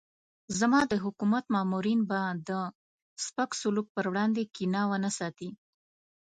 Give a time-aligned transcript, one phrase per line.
[0.59, 2.49] زما د حکومت مامورین به د
[3.25, 5.49] سپک سلوک پر وړاندې کینه ونه ساتي.